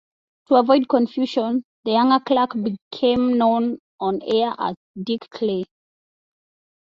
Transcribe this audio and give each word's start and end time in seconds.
To 0.47 0.55
avoid 0.55 0.89
confusion, 0.89 1.63
the 1.85 1.91
younger 1.91 2.19
Clark 2.25 2.55
became 2.59 3.37
known 3.37 3.77
on-air 3.99 4.55
as 4.57 4.75
"Dick 4.99 5.29
Clay". 5.29 5.65